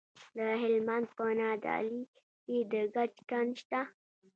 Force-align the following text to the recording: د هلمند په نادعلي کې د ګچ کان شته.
د 0.37 0.39
هلمند 0.61 1.05
په 1.17 1.25
نادعلي 1.39 2.01
کې 2.43 2.57
د 2.71 2.73
ګچ 2.95 3.13
کان 3.29 3.47
شته. 3.59 3.81